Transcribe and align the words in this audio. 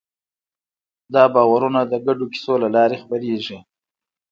دا 1.13 1.23
باورونه 1.33 1.81
د 1.91 1.93
ګډو 2.05 2.25
کیسو 2.33 2.53
له 2.63 2.69
لارې 2.75 2.95
خپرېږي. 3.03 3.57